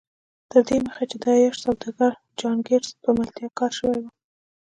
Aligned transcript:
تر 0.51 0.61
دې 0.67 0.77
مخکې 0.87 1.15
د 1.23 1.25
عياش 1.35 1.55
سوداګر 1.63 2.13
جان 2.39 2.57
ګيټس 2.67 2.91
په 3.03 3.09
ملتيا 3.17 3.47
کار 3.59 3.71
شوی 3.79 3.97
و. 4.01 4.05